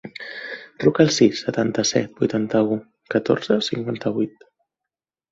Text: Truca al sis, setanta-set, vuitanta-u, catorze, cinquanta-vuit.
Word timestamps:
Truca 0.83 1.03
al 1.07 1.11
sis, 1.15 1.41
setanta-set, 1.49 2.15
vuitanta-u, 2.21 2.77
catorze, 3.15 3.59
cinquanta-vuit. 3.67 4.47